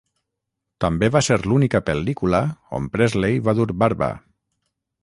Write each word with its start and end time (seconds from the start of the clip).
També 0.85 1.09
va 1.15 1.21
ser 1.27 1.37
l'única 1.43 1.83
pel·lícula 1.91 2.41
on 2.79 2.89
Presley 2.97 3.41
va 3.51 3.57
dur 3.63 3.71
barba. 3.85 4.15